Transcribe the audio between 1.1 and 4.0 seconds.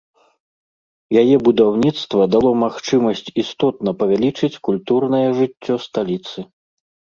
Яе будаўніцтва дало магчымасць істотна